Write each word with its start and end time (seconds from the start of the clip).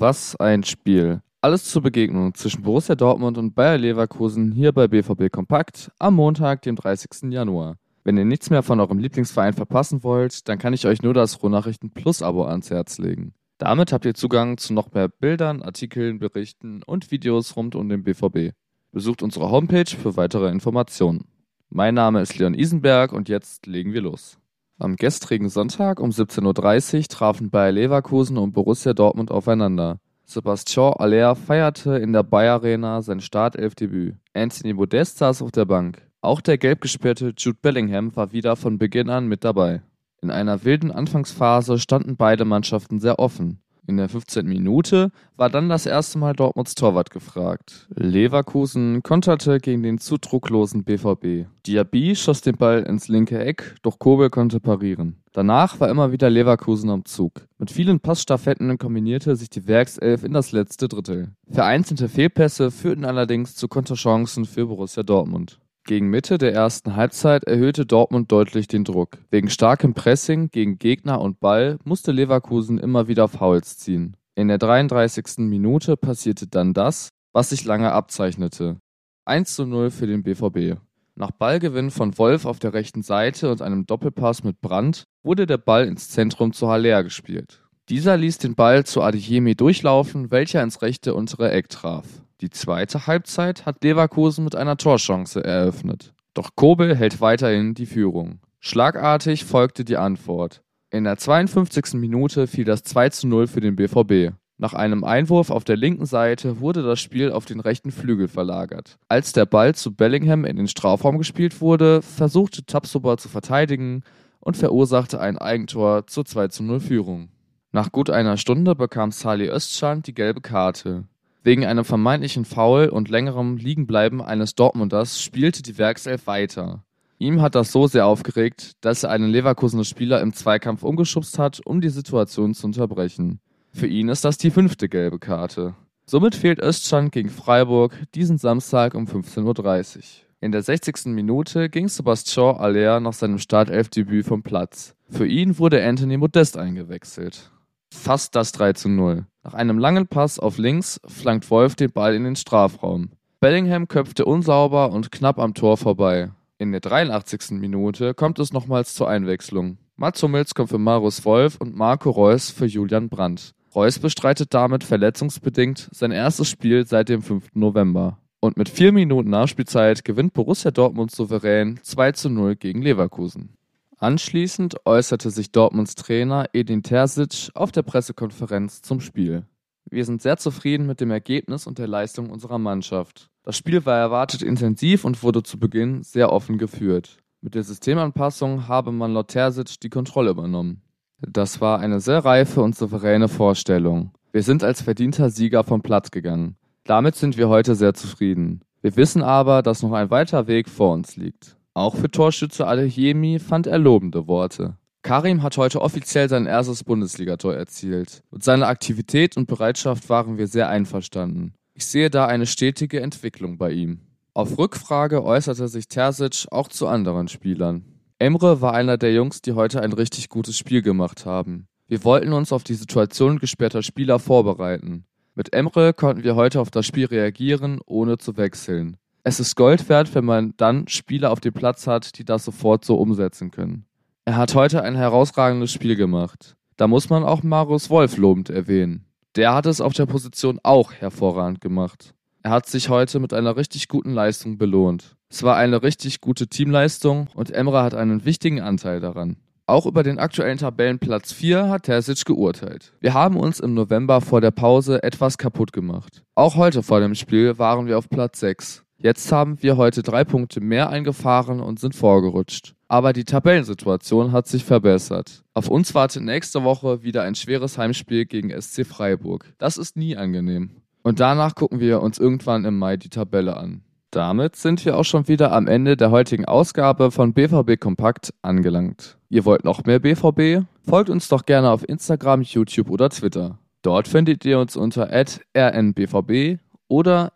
Was 0.00 0.36
ein 0.36 0.62
Spiel. 0.62 1.22
Alles 1.40 1.64
zur 1.64 1.82
Begegnung 1.82 2.32
zwischen 2.32 2.62
Borussia 2.62 2.94
Dortmund 2.94 3.36
und 3.36 3.56
Bayer 3.56 3.78
Leverkusen 3.78 4.52
hier 4.52 4.70
bei 4.70 4.86
BVB 4.86 5.28
Kompakt 5.28 5.90
am 5.98 6.14
Montag, 6.14 6.62
dem 6.62 6.76
30. 6.76 7.32
Januar. 7.32 7.78
Wenn 8.04 8.16
ihr 8.16 8.24
nichts 8.24 8.48
mehr 8.48 8.62
von 8.62 8.78
eurem 8.78 9.00
Lieblingsverein 9.00 9.54
verpassen 9.54 10.04
wollt, 10.04 10.48
dann 10.48 10.58
kann 10.58 10.72
ich 10.72 10.86
euch 10.86 11.02
nur 11.02 11.14
das 11.14 11.42
Ruhrnachrichten 11.42 11.90
Plus 11.90 12.22
Abo 12.22 12.44
ans 12.44 12.70
Herz 12.70 12.98
legen. 12.98 13.34
Damit 13.58 13.92
habt 13.92 14.04
ihr 14.04 14.14
Zugang 14.14 14.56
zu 14.56 14.72
noch 14.72 14.92
mehr 14.92 15.08
Bildern, 15.08 15.62
Artikeln, 15.62 16.20
Berichten 16.20 16.84
und 16.84 17.10
Videos 17.10 17.56
rund 17.56 17.74
um 17.74 17.88
den 17.88 18.04
BVB. 18.04 18.54
Besucht 18.92 19.20
unsere 19.20 19.50
Homepage 19.50 19.96
für 20.00 20.16
weitere 20.16 20.48
Informationen. 20.48 21.24
Mein 21.70 21.94
Name 21.94 22.22
ist 22.22 22.38
Leon 22.38 22.54
Isenberg 22.54 23.12
und 23.12 23.28
jetzt 23.28 23.66
legen 23.66 23.92
wir 23.92 24.02
los. 24.02 24.38
Am 24.80 24.94
gestrigen 24.94 25.48
Sonntag 25.48 25.98
um 25.98 26.10
17.30 26.10 26.96
Uhr 26.98 27.02
trafen 27.08 27.50
Bayer 27.50 27.72
Leverkusen 27.72 28.38
und 28.38 28.52
Borussia 28.52 28.92
Dortmund 28.92 29.32
aufeinander. 29.32 29.98
Sebastian 30.24 30.92
Aller 30.92 31.34
feierte 31.34 31.96
in 31.96 32.12
der 32.12 32.22
Bayer 32.22 32.54
Arena 32.54 33.02
sein 33.02 33.20
Startelfdebüt. 33.20 34.14
Anthony 34.34 34.74
Modest 34.74 35.18
saß 35.18 35.42
auf 35.42 35.50
der 35.50 35.64
Bank. 35.64 36.08
Auch 36.20 36.40
der 36.40 36.58
gelb 36.58 36.80
gesperrte 36.80 37.32
Jude 37.36 37.58
Bellingham 37.60 38.14
war 38.14 38.30
wieder 38.30 38.54
von 38.54 38.78
Beginn 38.78 39.10
an 39.10 39.26
mit 39.26 39.42
dabei. 39.42 39.82
In 40.22 40.30
einer 40.30 40.62
wilden 40.62 40.92
Anfangsphase 40.92 41.80
standen 41.80 42.16
beide 42.16 42.44
Mannschaften 42.44 43.00
sehr 43.00 43.18
offen. 43.18 43.60
In 43.88 43.96
der 43.96 44.10
15. 44.10 44.46
Minute 44.46 45.10
war 45.38 45.48
dann 45.48 45.70
das 45.70 45.86
erste 45.86 46.18
Mal 46.18 46.34
Dortmunds 46.34 46.74
Torwart 46.74 47.10
gefragt. 47.10 47.88
Leverkusen 47.94 49.02
konterte 49.02 49.60
gegen 49.60 49.82
den 49.82 49.96
zu 49.96 50.18
drucklosen 50.18 50.84
BVB. 50.84 51.48
Diaby 51.66 52.14
schoss 52.14 52.42
den 52.42 52.58
Ball 52.58 52.82
ins 52.82 53.08
linke 53.08 53.38
Eck, 53.38 53.76
doch 53.80 53.98
Kobel 53.98 54.28
konnte 54.28 54.60
parieren. 54.60 55.22
Danach 55.32 55.80
war 55.80 55.88
immer 55.88 56.12
wieder 56.12 56.28
Leverkusen 56.28 56.90
am 56.90 57.06
Zug. 57.06 57.48
Mit 57.56 57.70
vielen 57.70 58.00
Passstaffetten 58.00 58.76
kombinierte 58.76 59.36
sich 59.36 59.48
die 59.48 59.66
Werkself 59.66 60.22
in 60.22 60.34
das 60.34 60.52
letzte 60.52 60.86
Drittel. 60.86 61.30
Vereinzelte 61.50 62.10
Fehlpässe 62.10 62.70
führten 62.70 63.06
allerdings 63.06 63.54
zu 63.54 63.68
Konterchancen 63.68 64.44
für 64.44 64.66
Borussia 64.66 65.02
Dortmund. 65.02 65.60
Gegen 65.88 66.10
Mitte 66.10 66.36
der 66.36 66.52
ersten 66.52 66.96
Halbzeit 66.96 67.44
erhöhte 67.44 67.86
Dortmund 67.86 68.30
deutlich 68.30 68.68
den 68.68 68.84
Druck. 68.84 69.16
Wegen 69.30 69.48
starkem 69.48 69.94
Pressing 69.94 70.50
gegen 70.50 70.78
Gegner 70.78 71.18
und 71.18 71.40
Ball 71.40 71.78
musste 71.82 72.12
Leverkusen 72.12 72.76
immer 72.76 73.08
wieder 73.08 73.26
Fouls 73.26 73.78
ziehen. 73.78 74.14
In 74.34 74.48
der 74.48 74.58
33. 74.58 75.38
Minute 75.48 75.96
passierte 75.96 76.46
dann 76.46 76.74
das, 76.74 77.08
was 77.32 77.48
sich 77.48 77.64
lange 77.64 77.90
abzeichnete. 77.90 78.76
1 79.24 79.54
zu 79.54 79.64
0 79.64 79.90
für 79.90 80.06
den 80.06 80.22
BVB. 80.22 80.78
Nach 81.14 81.30
Ballgewinn 81.30 81.90
von 81.90 82.18
Wolf 82.18 82.44
auf 82.44 82.58
der 82.58 82.74
rechten 82.74 83.00
Seite 83.00 83.50
und 83.50 83.62
einem 83.62 83.86
Doppelpass 83.86 84.44
mit 84.44 84.60
Brandt 84.60 85.04
wurde 85.22 85.46
der 85.46 85.56
Ball 85.56 85.86
ins 85.86 86.10
Zentrum 86.10 86.52
zu 86.52 86.68
Haller 86.68 87.02
gespielt. 87.02 87.62
Dieser 87.88 88.18
ließ 88.18 88.36
den 88.36 88.56
Ball 88.56 88.84
zu 88.84 89.00
Adeyemi 89.00 89.54
durchlaufen, 89.54 90.30
welcher 90.30 90.62
ins 90.62 90.82
rechte 90.82 91.14
untere 91.14 91.50
Eck 91.50 91.70
traf. 91.70 92.04
Die 92.40 92.50
zweite 92.50 93.08
Halbzeit 93.08 93.66
hat 93.66 93.82
Leverkusen 93.82 94.44
mit 94.44 94.54
einer 94.54 94.76
Torchance 94.76 95.42
eröffnet. 95.42 96.14
Doch 96.34 96.50
Kobel 96.54 96.94
hält 96.94 97.20
weiterhin 97.20 97.74
die 97.74 97.86
Führung. 97.86 98.38
Schlagartig 98.60 99.44
folgte 99.44 99.84
die 99.84 99.96
Antwort. 99.96 100.62
In 100.90 101.02
der 101.02 101.16
52. 101.16 101.94
Minute 101.94 102.46
fiel 102.46 102.64
das 102.64 102.84
2 102.84 103.08
zu 103.08 103.26
0 103.26 103.48
für 103.48 103.60
den 103.60 103.74
BVB. 103.74 104.34
Nach 104.56 104.72
einem 104.72 105.02
Einwurf 105.02 105.50
auf 105.50 105.64
der 105.64 105.76
linken 105.76 106.06
Seite 106.06 106.60
wurde 106.60 106.82
das 106.82 107.00
Spiel 107.00 107.32
auf 107.32 107.44
den 107.44 107.58
rechten 107.58 107.90
Flügel 107.90 108.28
verlagert. 108.28 108.98
Als 109.08 109.32
der 109.32 109.46
Ball 109.46 109.74
zu 109.74 109.94
Bellingham 109.94 110.44
in 110.44 110.56
den 110.56 110.68
Strafraum 110.68 111.18
gespielt 111.18 111.60
wurde, 111.60 112.02
versuchte 112.02 112.64
Tapsoba 112.64 113.16
zu 113.16 113.28
verteidigen 113.28 114.04
und 114.38 114.56
verursachte 114.56 115.20
ein 115.20 115.38
Eigentor 115.38 116.06
zur 116.06 116.24
2 116.24 116.48
zu 116.48 116.62
0 116.62 116.78
Führung. 116.80 117.30
Nach 117.72 117.90
gut 117.90 118.10
einer 118.10 118.36
Stunde 118.36 118.76
bekam 118.76 119.10
Salih 119.10 119.50
Özcan 119.50 120.02
die 120.02 120.14
gelbe 120.14 120.40
Karte. 120.40 121.04
Wegen 121.48 121.64
einem 121.64 121.86
vermeintlichen 121.86 122.44
Foul 122.44 122.90
und 122.90 123.08
längerem 123.08 123.56
Liegenbleiben 123.56 124.20
eines 124.20 124.54
Dortmunders 124.54 125.22
spielte 125.22 125.62
die 125.62 125.78
Werkself 125.78 126.26
weiter. 126.26 126.84
Ihm 127.16 127.40
hat 127.40 127.54
das 127.54 127.72
so 127.72 127.86
sehr 127.86 128.04
aufgeregt, 128.04 128.72
dass 128.82 129.02
er 129.02 129.08
einen 129.08 129.30
Leverkusener 129.30 129.84
Spieler 129.84 130.20
im 130.20 130.34
Zweikampf 130.34 130.82
umgeschubst 130.82 131.38
hat, 131.38 131.62
um 131.64 131.80
die 131.80 131.88
Situation 131.88 132.52
zu 132.52 132.66
unterbrechen. 132.66 133.40
Für 133.72 133.86
ihn 133.86 134.10
ist 134.10 134.26
das 134.26 134.36
die 134.36 134.50
fünfte 134.50 134.90
gelbe 134.90 135.18
Karte. 135.18 135.74
Somit 136.04 136.34
fehlt 136.34 136.60
Östschand 136.60 137.12
gegen 137.12 137.30
Freiburg 137.30 137.94
diesen 138.14 138.36
Samstag 138.36 138.92
um 138.92 139.06
15.30 139.06 139.96
Uhr. 139.96 140.02
In 140.42 140.52
der 140.52 140.62
60. 140.62 141.06
Minute 141.06 141.70
ging 141.70 141.88
Sebastian 141.88 142.56
Aller 142.56 143.00
nach 143.00 143.14
seinem 143.14 143.38
Startelfdebüt 143.38 144.26
vom 144.26 144.42
Platz. 144.42 144.94
Für 145.08 145.26
ihn 145.26 145.58
wurde 145.58 145.82
Anthony 145.82 146.18
Modest 146.18 146.58
eingewechselt. 146.58 147.50
Fast 147.92 148.36
das 148.36 148.52
3 148.52 148.74
zu 148.74 148.88
0. 148.88 149.26
Nach 149.44 149.54
einem 149.54 149.78
langen 149.78 150.06
Pass 150.06 150.38
auf 150.38 150.58
links 150.58 151.00
flankt 151.06 151.50
Wolf 151.50 151.74
den 151.74 151.92
Ball 151.92 152.14
in 152.14 152.24
den 152.24 152.36
Strafraum. 152.36 153.10
Bellingham 153.40 153.88
köpfte 153.88 154.24
unsauber 154.24 154.90
und 154.92 155.12
knapp 155.12 155.38
am 155.38 155.54
Tor 155.54 155.76
vorbei. 155.76 156.30
In 156.58 156.72
der 156.72 156.80
83. 156.80 157.52
Minute 157.52 158.14
kommt 158.14 158.38
es 158.38 158.52
nochmals 158.52 158.94
zur 158.94 159.08
Einwechslung. 159.08 159.78
Mats 159.96 160.22
Hummels 160.22 160.54
kommt 160.54 160.70
für 160.70 160.78
Marius 160.78 161.24
Wolf 161.24 161.56
und 161.56 161.76
Marco 161.76 162.10
Reus 162.10 162.50
für 162.50 162.66
Julian 162.66 163.08
Brandt. 163.08 163.52
Reus 163.74 163.98
bestreitet 163.98 164.54
damit 164.54 164.84
verletzungsbedingt 164.84 165.88
sein 165.92 166.10
erstes 166.10 166.48
Spiel 166.48 166.86
seit 166.86 167.08
dem 167.08 167.22
5. 167.22 167.54
November. 167.54 168.18
Und 168.40 168.56
mit 168.56 168.68
vier 168.68 168.92
Minuten 168.92 169.30
Nachspielzeit 169.30 170.04
gewinnt 170.04 170.32
Borussia 170.32 170.70
Dortmund 170.70 171.10
souverän 171.10 171.80
2 171.82 172.12
zu 172.12 172.30
0 172.30 172.56
gegen 172.56 172.82
Leverkusen. 172.82 173.57
Anschließend 174.00 174.86
äußerte 174.86 175.30
sich 175.30 175.50
Dortmunds 175.50 175.96
Trainer 175.96 176.46
Edin 176.52 176.84
Terzic 176.84 177.50
auf 177.54 177.72
der 177.72 177.82
Pressekonferenz 177.82 178.80
zum 178.80 179.00
Spiel. 179.00 179.44
Wir 179.90 180.04
sind 180.04 180.22
sehr 180.22 180.36
zufrieden 180.36 180.86
mit 180.86 181.00
dem 181.00 181.10
Ergebnis 181.10 181.66
und 181.66 181.78
der 181.78 181.88
Leistung 181.88 182.30
unserer 182.30 182.58
Mannschaft. 182.58 183.28
Das 183.42 183.56
Spiel 183.56 183.84
war 183.86 183.98
erwartet 183.98 184.42
intensiv 184.42 185.04
und 185.04 185.24
wurde 185.24 185.42
zu 185.42 185.58
Beginn 185.58 186.04
sehr 186.04 186.32
offen 186.32 186.58
geführt. 186.58 187.16
Mit 187.40 187.56
der 187.56 187.64
Systemanpassung 187.64 188.68
habe 188.68 188.92
man 188.92 189.14
laut 189.14 189.28
Terzic 189.28 189.80
die 189.80 189.90
Kontrolle 189.90 190.30
übernommen. 190.30 190.82
Das 191.20 191.60
war 191.60 191.80
eine 191.80 191.98
sehr 191.98 192.24
reife 192.24 192.62
und 192.62 192.76
souveräne 192.76 193.26
Vorstellung. 193.26 194.12
Wir 194.30 194.44
sind 194.44 194.62
als 194.62 194.80
verdienter 194.80 195.30
Sieger 195.30 195.64
vom 195.64 195.82
Platz 195.82 196.12
gegangen. 196.12 196.56
Damit 196.84 197.16
sind 197.16 197.36
wir 197.36 197.48
heute 197.48 197.74
sehr 197.74 197.94
zufrieden. 197.94 198.62
Wir 198.80 198.94
wissen 198.94 199.22
aber, 199.24 199.62
dass 199.62 199.82
noch 199.82 199.92
ein 199.92 200.10
weiter 200.10 200.46
Weg 200.46 200.68
vor 200.68 200.92
uns 200.92 201.16
liegt. 201.16 201.57
Auch 201.78 201.94
für 201.94 202.10
Torschütze 202.10 202.66
Adeyemi 202.66 203.38
fand 203.38 203.68
er 203.68 203.78
lobende 203.78 204.26
Worte. 204.26 204.76
Karim 205.02 205.44
hat 205.44 205.58
heute 205.58 205.80
offiziell 205.80 206.28
sein 206.28 206.46
erstes 206.46 206.82
Bundesligator 206.82 207.54
erzielt. 207.54 208.24
Mit 208.32 208.42
seiner 208.42 208.66
Aktivität 208.66 209.36
und 209.36 209.46
Bereitschaft 209.46 210.08
waren 210.08 210.38
wir 210.38 210.48
sehr 210.48 210.68
einverstanden. 210.68 211.54
Ich 211.74 211.86
sehe 211.86 212.10
da 212.10 212.26
eine 212.26 212.46
stetige 212.46 213.00
Entwicklung 213.00 213.58
bei 213.58 213.70
ihm. 213.70 214.00
Auf 214.34 214.58
Rückfrage 214.58 215.22
äußerte 215.22 215.68
sich 215.68 215.86
Terzic 215.86 216.48
auch 216.50 216.66
zu 216.66 216.88
anderen 216.88 217.28
Spielern. 217.28 217.84
Emre 218.18 218.60
war 218.60 218.74
einer 218.74 218.98
der 218.98 219.12
Jungs, 219.12 219.40
die 219.40 219.52
heute 219.52 219.80
ein 219.80 219.92
richtig 219.92 220.28
gutes 220.28 220.58
Spiel 220.58 220.82
gemacht 220.82 221.26
haben. 221.26 221.68
Wir 221.86 222.02
wollten 222.02 222.32
uns 222.32 222.52
auf 222.52 222.64
die 222.64 222.74
Situation 222.74 223.38
gesperrter 223.38 223.84
Spieler 223.84 224.18
vorbereiten. 224.18 225.04
Mit 225.36 225.52
Emre 225.52 225.94
konnten 225.94 226.24
wir 226.24 226.34
heute 226.34 226.60
auf 226.60 226.72
das 226.72 226.86
Spiel 226.86 227.06
reagieren, 227.06 227.80
ohne 227.86 228.18
zu 228.18 228.36
wechseln. 228.36 228.96
Es 229.28 229.40
ist 229.40 229.56
Gold 229.56 229.90
wert, 229.90 230.14
wenn 230.14 230.24
man 230.24 230.54
dann 230.56 230.88
Spieler 230.88 231.32
auf 231.32 231.40
dem 231.40 231.52
Platz 231.52 231.86
hat, 231.86 232.16
die 232.16 232.24
das 232.24 232.46
sofort 232.46 232.82
so 232.82 232.96
umsetzen 232.96 233.50
können. 233.50 233.84
Er 234.24 234.38
hat 234.38 234.54
heute 234.54 234.82
ein 234.82 234.96
herausragendes 234.96 235.70
Spiel 235.70 235.96
gemacht. 235.96 236.56
Da 236.78 236.88
muss 236.88 237.10
man 237.10 237.24
auch 237.24 237.42
Marius 237.42 237.90
Wolf 237.90 238.16
lobend 238.16 238.48
erwähnen. 238.48 239.04
Der 239.36 239.52
hat 239.52 239.66
es 239.66 239.82
auf 239.82 239.92
der 239.92 240.06
Position 240.06 240.60
auch 240.62 240.94
hervorragend 240.94 241.60
gemacht. 241.60 242.14
Er 242.42 242.52
hat 242.52 242.64
sich 242.68 242.88
heute 242.88 243.20
mit 243.20 243.34
einer 243.34 243.58
richtig 243.58 243.88
guten 243.88 244.14
Leistung 244.14 244.56
belohnt. 244.56 245.14
Es 245.28 245.42
war 245.42 245.56
eine 245.56 245.82
richtig 245.82 246.22
gute 246.22 246.46
Teamleistung 246.46 247.28
und 247.34 247.50
Emre 247.50 247.82
hat 247.82 247.92
einen 247.92 248.24
wichtigen 248.24 248.62
Anteil 248.62 248.98
daran. 248.98 249.36
Auch 249.66 249.84
über 249.84 250.04
den 250.04 250.18
aktuellen 250.18 250.56
Tabellenplatz 250.56 251.34
4 251.34 251.68
hat 251.68 251.82
Terzic 251.82 252.24
geurteilt. 252.24 252.94
Wir 253.00 253.12
haben 253.12 253.36
uns 253.36 253.60
im 253.60 253.74
November 253.74 254.22
vor 254.22 254.40
der 254.40 254.52
Pause 254.52 255.02
etwas 255.02 255.36
kaputt 255.36 255.74
gemacht. 255.74 256.24
Auch 256.34 256.56
heute 256.56 256.82
vor 256.82 257.00
dem 257.00 257.14
Spiel 257.14 257.58
waren 257.58 257.86
wir 257.86 257.98
auf 257.98 258.08
Platz 258.08 258.40
6. 258.40 258.86
Jetzt 259.00 259.30
haben 259.30 259.62
wir 259.62 259.76
heute 259.76 260.02
drei 260.02 260.24
Punkte 260.24 260.60
mehr 260.60 260.90
eingefahren 260.90 261.60
und 261.60 261.78
sind 261.78 261.94
vorgerutscht. 261.94 262.74
Aber 262.88 263.12
die 263.12 263.24
Tabellensituation 263.24 264.32
hat 264.32 264.48
sich 264.48 264.64
verbessert. 264.64 265.44
Auf 265.54 265.68
uns 265.68 265.94
wartet 265.94 266.24
nächste 266.24 266.64
Woche 266.64 267.04
wieder 267.04 267.22
ein 267.22 267.36
schweres 267.36 267.78
Heimspiel 267.78 268.26
gegen 268.26 268.50
SC 268.50 268.84
Freiburg. 268.84 269.54
Das 269.58 269.76
ist 269.76 269.96
nie 269.96 270.16
angenehm. 270.16 270.70
Und 271.02 271.20
danach 271.20 271.54
gucken 271.54 271.78
wir 271.78 272.02
uns 272.02 272.18
irgendwann 272.18 272.64
im 272.64 272.76
Mai 272.76 272.96
die 272.96 273.08
Tabelle 273.08 273.56
an. 273.56 273.82
Damit 274.10 274.56
sind 274.56 274.84
wir 274.84 274.96
auch 274.96 275.04
schon 275.04 275.28
wieder 275.28 275.52
am 275.52 275.68
Ende 275.68 275.96
der 275.96 276.10
heutigen 276.10 276.46
Ausgabe 276.46 277.12
von 277.12 277.34
BVB 277.34 277.78
Kompakt 277.78 278.34
angelangt. 278.42 279.16
Ihr 279.28 279.44
wollt 279.44 279.64
noch 279.64 279.84
mehr 279.84 280.00
BVB? 280.00 280.66
Folgt 280.82 281.08
uns 281.08 281.28
doch 281.28 281.46
gerne 281.46 281.70
auf 281.70 281.88
Instagram, 281.88 282.42
YouTube 282.42 282.90
oder 282.90 283.10
Twitter. 283.10 283.58
Dort 283.82 284.08
findet 284.08 284.44
ihr 284.44 284.58
uns 284.58 284.76
unter 284.76 285.08
rnbvb 285.12 286.58
oder 286.88 287.32